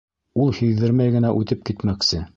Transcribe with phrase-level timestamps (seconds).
[0.45, 2.29] Ул һиҙҙермәй генә үтеп китмәксе.